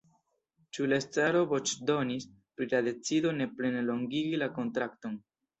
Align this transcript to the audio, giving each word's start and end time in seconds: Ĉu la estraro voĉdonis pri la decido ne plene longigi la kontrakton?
Ĉu 0.77 0.85
la 0.93 0.97
estraro 1.01 1.43
voĉdonis 1.51 2.27
pri 2.57 2.69
la 2.73 2.81
decido 2.89 3.37
ne 3.43 3.49
plene 3.61 3.87
longigi 3.91 4.43
la 4.45 4.53
kontrakton? 4.57 5.25